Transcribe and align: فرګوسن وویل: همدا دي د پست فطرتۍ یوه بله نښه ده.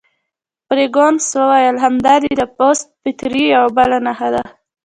فرګوسن 0.67 1.25
وویل: 1.39 1.75
همدا 1.85 2.15
دي 2.23 2.31
د 2.39 2.43
پست 2.57 2.85
فطرتۍ 3.01 3.43
یوه 3.55 3.69
بله 3.77 3.97
نښه 4.05 4.29
ده. 4.33 4.43